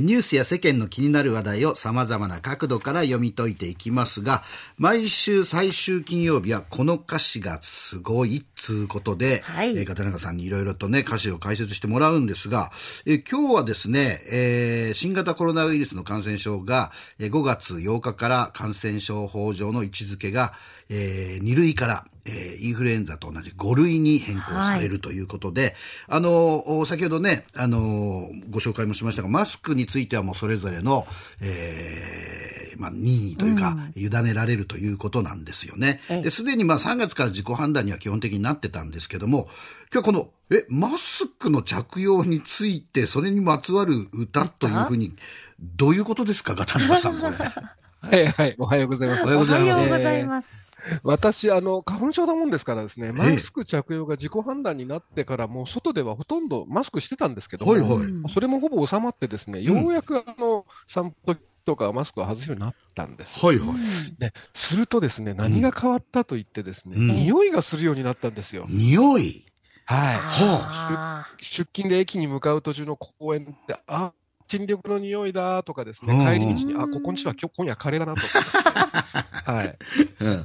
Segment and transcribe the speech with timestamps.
[0.00, 4.42] ニュースや世間の気になる話題を様々な角度から読み解いていきますが、
[4.78, 12.70] 毎週最終金曜日はこの歌詞がすごいっつうことで、はい、えー、片中さんにいろいろとね、歌詞を解説してもらうんですが、
[13.04, 20.54] えー、今日はですね、えー、新型コロナウイルスの感染症が、えー、5月8日から感染症法上の位置づけが、
[20.94, 25.72] えー、2類から、えー、インフルエンザと同じ5類に変更されるということで、はい、
[26.08, 31.06] あの、先ほどね、あの、ご紹介もしましたが、マスクについてはもうそれぞれの、
[31.40, 36.00] えー、まあ、任意というか、うん、委ねられるということなんですよね。
[36.08, 39.48] で、すでにまあ3月から自己判断には基本的になってたんですけども、
[39.92, 45.14] 今日この、え、マスクの着用について、それにまつわる歌というふうに、
[45.58, 47.34] どういうことですか、ガタナさん、これ。
[48.02, 49.22] はいはい、おはようございます。
[49.24, 50.72] おはようございます。
[51.04, 63.38] 私、あの、花粉症だもんですからですね、マスク着用が自己判断になってから、もう外ではほとんどマスクしてたんですけども、はいはい、それもほぼ収まってですね、ようやくあの、散歩とかマスクを外すようになったんです。
[63.38, 64.18] はいはい。
[64.18, 68.66] で、するとですね、何が変わったと言ってですね、うん、匂いがするようになったんですよ。
[68.68, 69.46] 匂い
[69.84, 70.16] はい。
[70.16, 74.12] はあ、出勤で駅に向かう途中の公園で、あ、
[74.52, 79.22] 陳緑の匂いだとかですね、帰り道に、あ、ここんちは今日今夜カレーだなとか。
[79.50, 79.78] はい。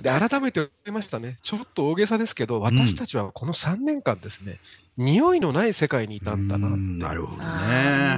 [0.01, 1.37] で、改めて言いましたね。
[1.43, 4.59] ちょっと大げさですけど、私たちはこの3年間ですね、
[4.95, 6.69] 匂いのない世界にいたんだな。
[6.69, 8.17] なるほどね。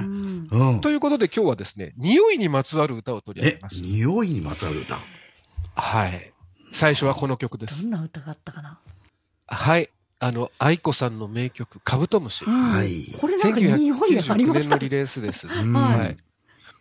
[0.50, 0.80] うん。
[0.80, 3.82] ということで今日はですね、匂いにまつわる歌を取り上げます。
[3.82, 4.96] 匂いにまつわる歌
[5.74, 6.32] はい。
[6.72, 7.82] 最初はこの曲です。
[7.82, 8.78] どんな歌があったかな
[9.48, 9.90] はい。
[10.20, 12.44] あの、愛子さんの名曲、カブトムシ。
[12.44, 13.18] はい。
[13.18, 15.48] これなんか1999年のリレースです。
[15.48, 16.16] はい。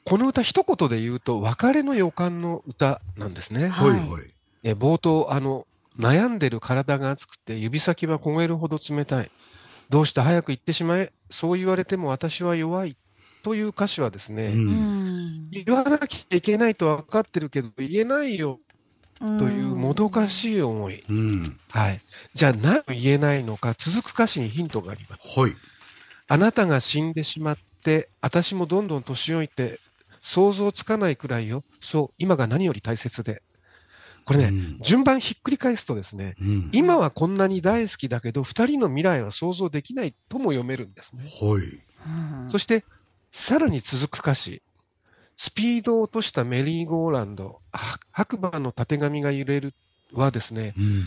[0.03, 3.69] この歌一言で言うと、別れの予感の歌なんですね。
[3.69, 4.33] はいはい。
[4.63, 5.65] え冒頭、あの、
[5.97, 9.31] 悩んでる体が熱くて、指先は焦げるほど冷たい。
[9.89, 11.13] どうして早く行ってしまえ。
[11.31, 12.97] そう言われても私は弱い。
[13.41, 18.59] という歌詞はですね、うん、言わなきゃいけないと分かってるけど、言えないよ
[19.19, 21.03] というもどかしい思い。
[21.09, 22.01] うん、はい。
[22.33, 25.39] じゃあ何言えないのか、続く歌詞にヒントがあります。
[25.39, 25.55] はい。
[26.27, 29.79] あなたが死んでしまって、私もどんどん年老いて、
[30.21, 31.63] 想像つかないくらいよ。
[31.81, 33.41] そう、今が何より大切で。
[34.25, 41.23] これね、うん、順番ひっくり返すとですね、うん、今はこんなに大好きだけど、二人の未来は想像できないとも読めるんですね。
[41.41, 42.51] はい。
[42.51, 42.85] そして、
[43.31, 44.61] さらに続く歌詞。
[45.39, 47.61] スピードを落としたメリーゴーランド、
[48.11, 49.73] 白馬のたてがみが揺れる
[50.11, 51.03] はですね、うん、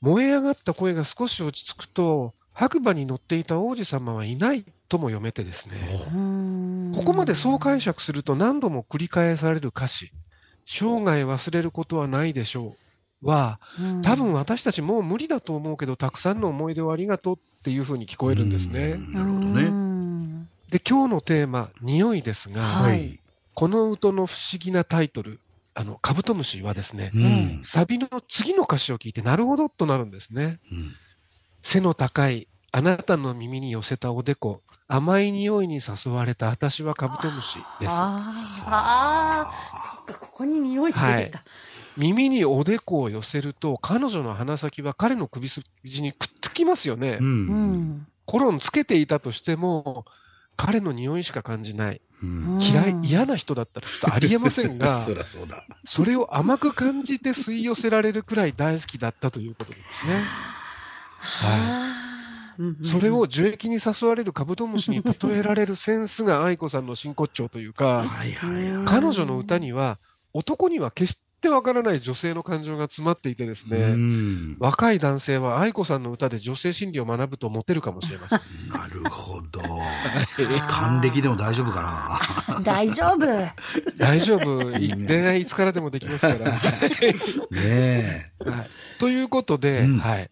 [0.00, 5.74] 燃え上がった声が少し落ち着くと、白馬に乗っていた王子様はいないとも読めてですね、
[6.96, 10.12] ここまでそう解釈すると何度も繰り返される歌詞、
[10.64, 12.74] 生涯忘れることはないでしょ
[13.22, 13.60] うは、
[14.00, 18.96] 多分私たちもう無理だと思うけど、たくさんの思い出をありがとうっていうふうに聞こえるんですね。
[19.12, 20.46] なるほどね。
[20.70, 23.20] で、今日のテーマ、匂いですが、はい、
[23.54, 25.40] この歌の不思議なタイトル、
[25.74, 30.58] あの、カブトムシはですね、うん、サビの次の歌詞を聞いて、なるほどとなるんですね。
[30.70, 30.92] うん、
[31.62, 37.88] 背の高い、あなたの耳に寄せたおでこ、甘い匂いに誘われた私はカブトムシです。
[37.90, 38.34] あ
[38.66, 39.52] あ、
[40.06, 41.38] そっか、ここに匂いが出てきた。
[41.38, 41.46] はい
[41.96, 47.18] 耳におでこを寄せると、彼女の鼻先は彼の首筋にくっつきますよね。
[47.20, 50.04] うん、コロンつけていたとしても、
[50.56, 52.00] 彼の匂いしか感じない。
[52.60, 55.48] 嫌い、嫌な人だったらちょっとありえませんが、 そそう
[55.84, 60.24] それを甘く感じて吸い寄せられるくらい大好きだったということですね。
[61.18, 62.86] はい。
[62.86, 68.06] それを樹液に誘われるカブトムシに例えられるセンスが愛子さんの真骨頂というか、
[68.84, 69.98] 彼女の歌には
[70.32, 73.94] 男には決しってわからない女性の感情が詰まっていてですね、
[74.58, 78.40] 若い男性は愛子さんの歌で女性心理を学ぶとモテるかもしれません。
[78.70, 79.60] なるほど。
[80.68, 81.82] 還暦でも大丈夫か
[82.48, 82.60] な？
[82.62, 83.26] 大丈夫。
[83.98, 84.72] 大丈夫。
[84.72, 86.50] 恋愛いつからでもできますから。
[86.50, 88.70] ねえ、はい。
[88.98, 90.30] ということで、うん、はい。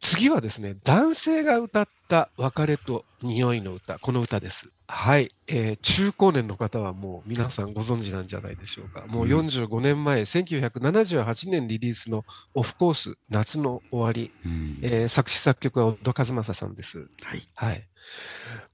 [0.00, 4.70] 次はですね、男性が歌った別れと匂いの歌、この歌です。
[4.86, 9.06] はい、えー、中高年の方はもう皆さんご存知なんじゃないでしょうか。
[9.06, 17.08] もう45年前、うん、1978年リリースのオフコース、夏の終わり、うん、えー、作詞作曲は小田和正さんです。
[17.22, 17.42] はい。
[17.54, 17.88] はい。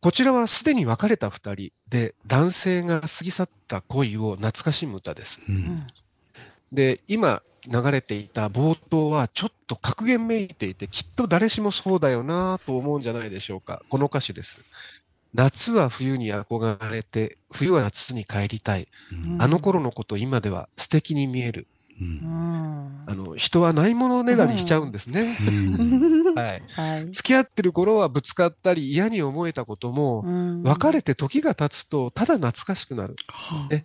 [0.01, 5.39] こちらはすでに別れた二人で、男性が過ぎ去った恋を懐かしむ歌です。
[5.49, 5.87] うん、
[6.73, 13.83] で、今、流れていた冒頭はちょっと格言めいていて、きっと誰しもそうだよなと思うんじゃないでしょうか。
[13.89, 14.61] この歌詞です。
[15.35, 18.89] 夏は冬に憧れて、冬は夏に帰りたい。
[19.13, 21.67] うん、あの頃のこと今では素敵に見える。
[23.07, 25.37] あの人はないものねだりしちゃうんですね。
[26.37, 30.25] はい、はい、付き合ってる頃はぶつかったり嫌に思えたことも、
[30.63, 33.17] 別れて時が経つとただ懐かしくなる。
[33.69, 33.85] ね、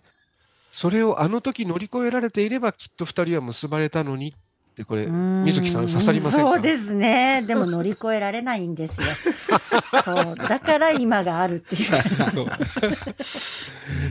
[0.74, 7.42] それをあの時乗り越えられていればきっと二人は結ばれたのにってこれ水木さん刺さりませんそうですね。
[7.46, 9.06] でも乗り越えられないんですよ。
[10.04, 10.34] そう。
[10.34, 11.90] だから今があるっていう。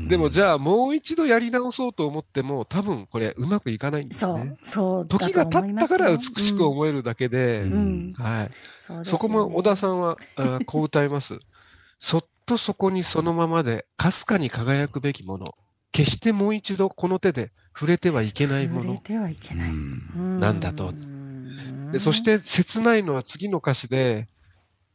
[0.07, 4.55] でもじゃあもう一度やり直そうと思っても多分これうまくいかないんですね。
[4.63, 8.51] そう時が経ったから美しく思えるだけで、うん、はい。
[8.79, 11.39] そ、ね、そこも小田さんはあこう歌います。
[11.99, 15.55] そっとそこにそのままでかすかに輝くべきもの
[15.93, 18.95] 決してもう一度この手で触れてはいけないもの。
[18.95, 19.71] 触れてはいけない。
[20.39, 20.93] なんだと。
[21.93, 24.27] でそして切ないのは次の歌詞で、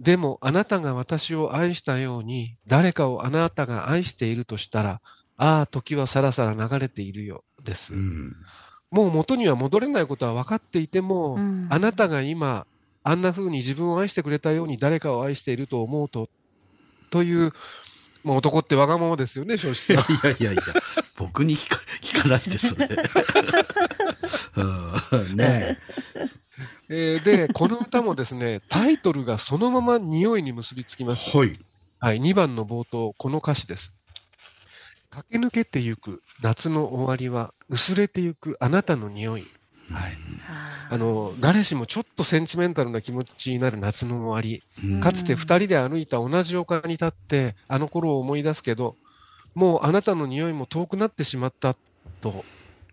[0.00, 5.00] でもあなたが私を愛したように、誰かをあなたが愛しているとしたら、
[5.36, 7.94] ああ、時はさらさら流れているよ、です。
[7.94, 8.36] うん、
[8.90, 12.66] もう元には戻れないことは分かっていても、うん、あなたが今、
[13.04, 16.28] あんな風に自分を愛してくれたように誰かを愛していると思うと、
[17.10, 17.52] という、
[18.24, 20.02] もう男ってわがままですよね、正直。
[20.32, 20.62] いやいやいや、
[21.16, 22.88] 僕に聞か聞かないで、それ。
[25.34, 25.78] ね
[26.90, 31.36] えー、で、この歌もですね、タイトルがそのまま匂いに結びつきます。
[31.36, 31.58] はい。
[32.00, 33.92] はい、2番の冒頭、この歌詞です。
[35.10, 39.46] 駆け抜けてゆく夏の終わりは薄れてゆくあなたの匂い。
[39.90, 40.16] はい、
[40.90, 44.62] あの誰しもちょっとセンチメンタルな気持ちになる夏の終わり、
[45.00, 48.96] かつて2人で歩いた同じ丘に立ってあの頃を思い出すけど
[49.54, 51.76] もうあなたの匂いも遠くなってしまった
[52.20, 52.44] と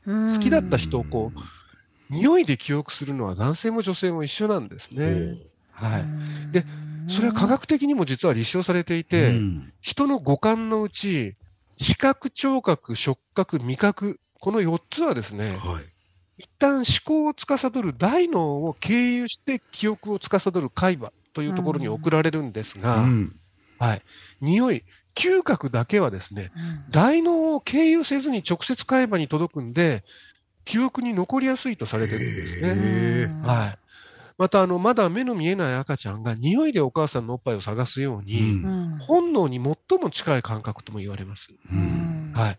[0.06, 5.38] 好きだった人をこう匂いで記憶するのは男性も女性も一緒なんですね。
[5.71, 6.06] はい、
[6.51, 6.65] で
[7.07, 9.39] それは科学的にも実は立証されていて、
[9.81, 11.36] 人の五感のうち
[11.77, 15.94] 視覚、聴覚、触覚、味覚この4つはですね、はい
[16.37, 23.31] 一旦思考を司る大脳を経由して記憶を司る海馬というところに送られるんですが、うん、
[23.79, 24.01] はい、
[24.41, 24.83] 匂い、
[25.15, 30.03] 嗅覚だけはですね、うん、大脳を経由せずに直接海馬に届くんで、
[30.65, 33.33] 記憶に残りやすいとされてるんですね。
[33.43, 33.79] はい。
[34.38, 41.55] またあのまだ目の見えない赤ちゃんが匂いでお母さんのおっぱいを探すように、うん、本能に最も近い感覚とも言われます。
[41.71, 42.57] うん、はい、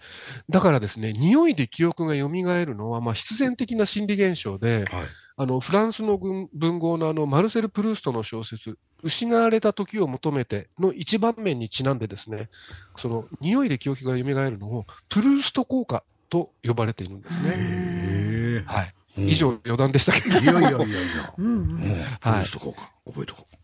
[0.48, 5.04] だからですね匂いで記憶が蘇るのはまあ必然的な心理現象で、はい、
[5.36, 12.48] あのフランスの文豪のあのマルセル・プルーストの小説「失われた時を求めて」の一番面にちなんでですね
[12.96, 18.64] その匂いで記憶が蘇るのをプルースト効果と呼ばれているんですね。
[18.66, 20.38] はい、以上余談でしたけど。
[20.38, 21.34] いやいやいやいや。
[21.38, 21.78] うん。
[22.20, 22.46] はい。
[22.46, 22.90] しとこうか。
[23.06, 23.55] 覚えとこう。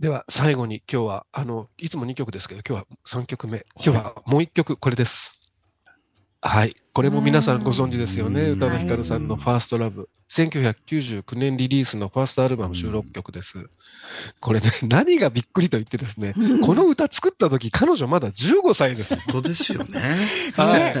[0.00, 3.64] では、最後に今日は、あの、いつも2曲ですけど、今日は3曲目。
[3.84, 5.42] 今日はもう1曲、これです。
[6.40, 6.74] はい。
[6.94, 8.48] これも皆さんご存知ですよね。
[8.48, 10.08] 宇多田ヒカルさんのファーストラブ。
[10.30, 13.68] 1999年リリースのファーストアルバム収録曲です。
[14.40, 16.32] これね、何がびっくりと言ってですね、
[16.64, 19.16] この歌作った時、彼女まだ15歳です。
[19.16, 20.00] 本当ですよね。
[20.54, 20.94] はい。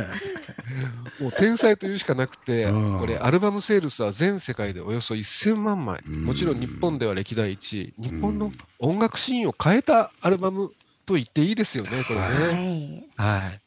[1.20, 2.66] もう天才というしかなくて、
[2.98, 10.72] これ、アルバムセールスは全世界でおよそ1000万枚、もちろん日本では歴代1位、日本の音楽シーンを変えたアルバム
[11.04, 13.08] と言っていいですよね、これね。
[13.16, 13.60] はい、はい。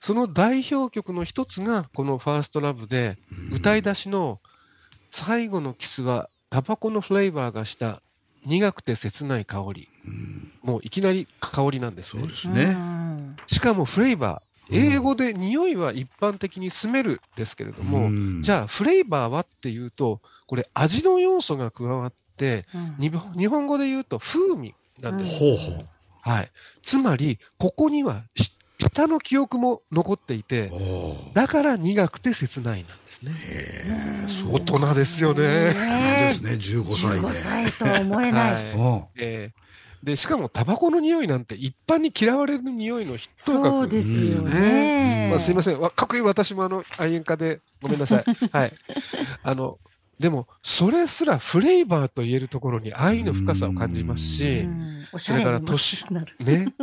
[0.00, 3.16] その代表曲の一つが、このファーストラブで、
[3.52, 4.40] 歌い出しの
[5.10, 8.02] 最後のキスは、タバコのフレーバーがした
[8.44, 9.88] 苦くて切ない香り、
[10.62, 12.22] もういきなり香りなんですね。
[12.22, 12.76] そうですね。
[13.48, 25.38] しかもフレーバー、英語で匂いは一般的にスメルですけれども、うん、じゃあフレーバーはっていうと、これ味の要素が加わって、うん、日本語で言うと風味なんです。
[25.38, 25.78] ほうほう
[26.20, 26.50] はい。
[26.82, 28.24] つまり、ここには
[28.80, 30.72] 舌の記憶も残っていて、
[31.34, 33.32] だから苦くて切ないなんですね。
[34.50, 35.40] 大人ですよね。
[35.40, 37.28] ですね、15歳で。
[37.28, 38.76] 15歳とは思えない。
[38.76, 39.65] はいえー
[40.02, 45.28] で、しかもタバコの匂いなんて一般に嫌われる匂いの筆頭格そうですよね。
[45.30, 45.80] まあ、すいません。
[45.80, 48.24] かっこいい私もあの、愛煙家でごめんなさい。
[48.52, 48.72] はい。
[49.42, 49.78] あの、
[50.18, 54.66] でも、それすらフレーバーと言えるところに愛の深さを感じますし、
[55.18, 56.04] それから年、
[56.40, 56.68] ね。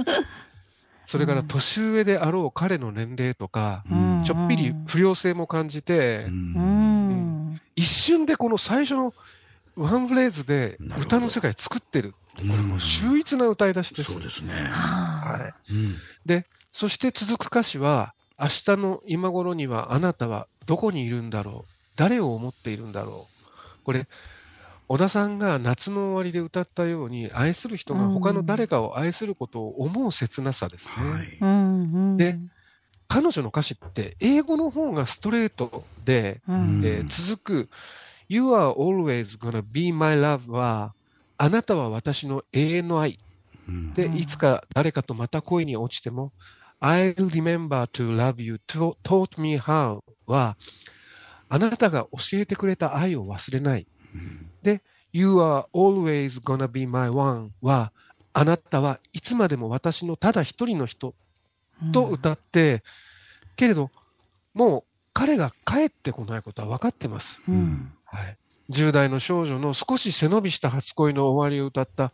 [1.06, 3.84] それから年上であろう彼の年齢とか、
[4.26, 6.26] ちょっぴり不良性も感じて、
[7.76, 9.14] 一瞬でこの最初の
[9.76, 12.14] ワンフレーズで歌の世界作ってる。
[12.36, 14.12] これもう秀逸な歌い出しです。
[14.12, 14.54] そうですね。
[14.54, 15.54] はい。
[16.26, 21.72] で、そして続く歌詞は、明日の今頃にはあなたはどこにいるんだろう？
[21.96, 23.28] 誰を思っているんだろ
[23.82, 23.84] う？
[23.84, 24.08] これ、
[24.88, 30.94] 小田さんが夏の終わりで歌ったように、愛する人が他の誰かを愛することを思う切なさですね。
[31.40, 32.40] はい、で、
[33.08, 37.70] 彼女の歌詞って英語の方がストレートで、うん、で続く
[38.28, 40.96] You are always gonna be my love は
[41.38, 43.20] あなたは私の永遠の愛。
[43.68, 46.34] うん、で、いつか誰かとまた恋に落ちても
[46.82, 50.58] I'll remember to love you taught me how は
[51.48, 53.88] あなたが教えてくれた愛を忘れない。
[54.14, 54.82] うん、で、
[55.14, 57.94] You are always gonna be my one は
[58.34, 61.14] あなたはいつまでも私のただ一人の人
[61.94, 62.82] と歌って、うん、
[63.56, 63.92] けれど、
[64.54, 67.42] もう彼が帰ってこないことは分かってます。
[67.48, 68.38] うん、はい、
[68.70, 72.12] 10代の少女の少し背伸びした初恋の終わりを歌った、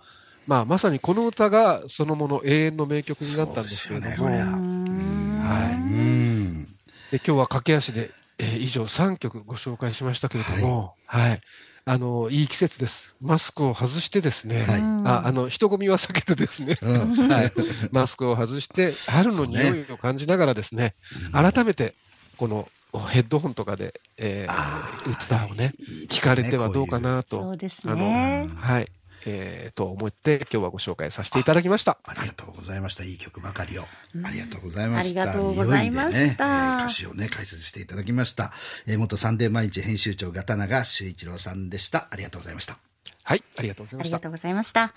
[0.48, 4.40] まあ、まさにこの歌がそのもの永遠の名曲になったんですけれども、ね、
[5.42, 11.42] はい、で今日は駆け足で、えー、以上3曲ご紹介しましたけれども、はい、はい。
[11.86, 13.16] あの、いい季節です。
[13.20, 17.52] マスクを外してですね、はい、ああの、人混みは避けてですね、うん、はい、
[17.92, 20.94] マスクを外して、春の匂いを感じながらですね、
[21.34, 21.96] ね改めて、
[22.38, 25.74] このヘッドホンとかで、えー、歌をね、
[26.08, 27.38] 聞かれてはどうかなと。
[27.38, 28.50] そうですね。
[28.56, 28.88] はい。
[29.26, 31.98] えー、と思って今日はご紹介させていただきました。
[32.06, 33.04] ありがとうございました。
[33.04, 33.84] いい曲ばかりを、
[34.24, 35.24] ありがとうございました。
[35.24, 38.54] ありがとうございました、ね、歌詞をね解説していただきました、
[38.88, 42.08] えー、元サンデー毎日編集長片永修一郎さんでした。
[42.12, 42.78] ありがとうございました。
[43.24, 44.16] はいありがとうございました。
[44.16, 44.94] ありがとうございました